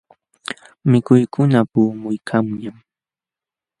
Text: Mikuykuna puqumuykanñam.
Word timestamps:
Mikuykuna 0.91 1.59
puqumuykanñam. 1.71 2.77